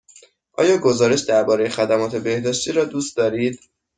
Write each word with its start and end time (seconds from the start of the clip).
آیا 0.53 0.77
گزارش 0.77 1.21
درباره 1.21 1.69
خدمات 1.69 2.15
بهداشتی 2.15 2.71
را 2.71 2.85
دوست 2.85 3.17
داشتید؟ 3.17 3.59